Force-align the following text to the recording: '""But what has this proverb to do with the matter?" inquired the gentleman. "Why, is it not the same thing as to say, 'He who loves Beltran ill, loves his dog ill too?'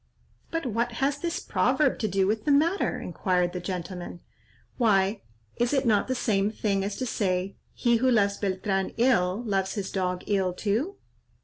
'""But 0.51 0.65
what 0.65 0.93
has 0.93 1.19
this 1.19 1.39
proverb 1.39 1.99
to 1.99 2.07
do 2.07 2.25
with 2.25 2.45
the 2.45 2.51
matter?" 2.51 2.99
inquired 2.99 3.53
the 3.53 3.59
gentleman. 3.59 4.19
"Why, 4.77 5.21
is 5.57 5.73
it 5.73 5.85
not 5.85 6.07
the 6.07 6.15
same 6.15 6.49
thing 6.49 6.83
as 6.83 6.95
to 6.95 7.05
say, 7.05 7.55
'He 7.75 7.97
who 7.97 8.09
loves 8.09 8.37
Beltran 8.37 8.95
ill, 8.97 9.43
loves 9.45 9.75
his 9.75 9.91
dog 9.91 10.23
ill 10.25 10.53
too?' 10.53 10.95